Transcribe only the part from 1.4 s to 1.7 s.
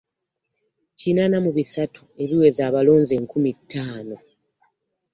mu